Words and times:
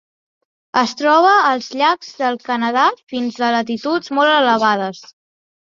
Es 0.79 0.93
troba 1.01 1.33
als 1.49 1.69
llacs 1.83 2.11
del 2.23 2.41
Canadà 2.49 2.89
fins 3.15 3.41
a 3.45 3.53
latituds 3.59 4.17
molt 4.21 4.37
elevades. 4.43 5.07